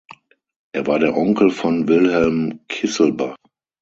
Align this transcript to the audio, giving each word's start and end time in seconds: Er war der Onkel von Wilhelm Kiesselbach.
Er 0.71 0.87
war 0.87 0.97
der 0.97 1.15
Onkel 1.15 1.51
von 1.51 1.87
Wilhelm 1.87 2.61
Kiesselbach. 2.69 3.35